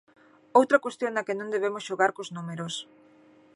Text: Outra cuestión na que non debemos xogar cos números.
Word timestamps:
Outra 0.59 0.81
cuestión 0.85 1.11
na 1.13 1.25
que 1.27 1.37
non 1.39 1.51
debemos 1.53 1.85
xogar 1.89 2.11
cos 2.15 2.29
números. 2.37 2.73